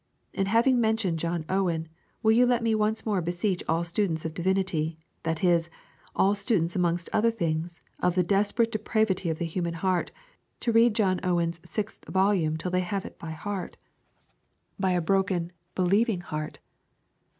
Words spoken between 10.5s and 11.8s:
to read John Owen's